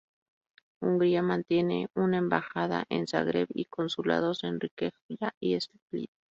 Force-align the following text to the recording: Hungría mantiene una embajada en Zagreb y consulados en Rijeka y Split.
Hungría 0.81 1.21
mantiene 1.21 1.87
una 1.93 2.17
embajada 2.17 2.85
en 2.89 3.05
Zagreb 3.05 3.47
y 3.53 3.65
consulados 3.65 4.43
en 4.43 4.59
Rijeka 4.59 5.35
y 5.39 5.53
Split. 5.53 6.09